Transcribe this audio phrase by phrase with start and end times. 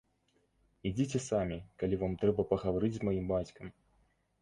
[0.91, 3.67] Ідзіце самі, калі вам трэба пагаварыць з маім бацькам.